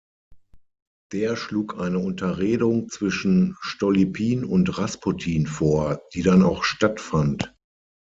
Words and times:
Der 1.13 1.35
schlug 1.37 1.77
eine 1.79 1.99
Unterredung 1.99 2.89
zwischen 2.89 3.55
Stolypin 3.61 4.43
und 4.43 4.79
Rasputin 4.79 5.45
vor, 5.45 6.01
die 6.15 6.23
dann 6.23 6.41
auch 6.41 6.63
stattfand. 6.63 7.53